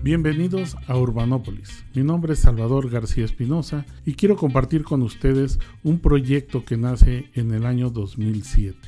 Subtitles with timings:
[0.00, 1.84] Bienvenidos a Urbanópolis.
[1.92, 7.30] Mi nombre es Salvador García Espinosa y quiero compartir con ustedes un proyecto que nace
[7.34, 8.78] en el año 2007,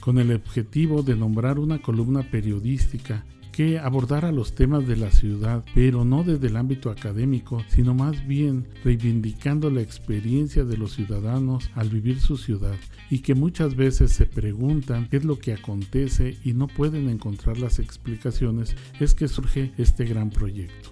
[0.00, 5.64] con el objetivo de nombrar una columna periodística que abordara los temas de la ciudad,
[5.74, 11.70] pero no desde el ámbito académico, sino más bien reivindicando la experiencia de los ciudadanos
[11.74, 12.76] al vivir su ciudad
[13.10, 17.58] y que muchas veces se preguntan qué es lo que acontece y no pueden encontrar
[17.58, 20.90] las explicaciones, es que surge este gran proyecto.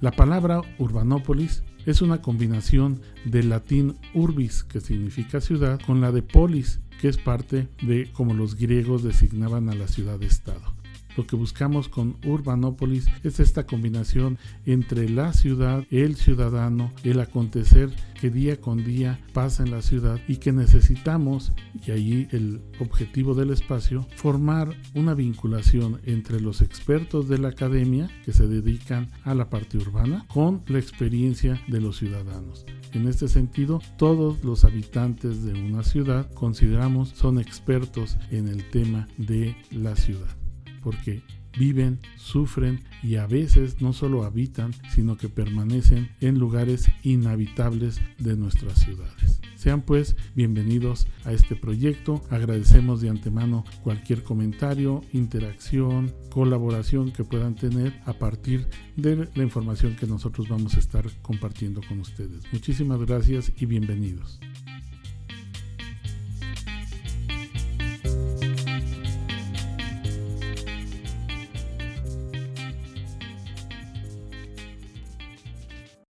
[0.00, 6.22] La palabra urbanópolis es una combinación del latín urbis, que significa ciudad, con la de
[6.22, 10.74] polis, que es parte de como los griegos designaban a la ciudad-estado.
[11.16, 17.90] Lo que buscamos con Urbanópolis es esta combinación entre la ciudad, el ciudadano, el acontecer
[18.20, 21.52] que día con día pasa en la ciudad y que necesitamos,
[21.86, 28.10] y ahí el objetivo del espacio, formar una vinculación entre los expertos de la academia
[28.24, 32.66] que se dedican a la parte urbana con la experiencia de los ciudadanos.
[32.92, 39.08] En este sentido, todos los habitantes de una ciudad consideramos son expertos en el tema
[39.18, 40.45] de la ciudad
[40.86, 41.20] porque
[41.58, 48.36] viven, sufren y a veces no solo habitan, sino que permanecen en lugares inhabitables de
[48.36, 49.40] nuestras ciudades.
[49.56, 52.22] Sean pues bienvenidos a este proyecto.
[52.30, 59.96] Agradecemos de antemano cualquier comentario, interacción, colaboración que puedan tener a partir de la información
[59.96, 62.44] que nosotros vamos a estar compartiendo con ustedes.
[62.52, 64.38] Muchísimas gracias y bienvenidos.